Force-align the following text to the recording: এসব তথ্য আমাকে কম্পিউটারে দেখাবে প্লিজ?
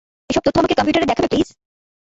এসব 0.29 0.43
তথ্য 0.45 0.57
আমাকে 0.59 0.77
কম্পিউটারে 0.77 1.09
দেখাবে 1.09 1.29
প্লিজ? 1.31 1.47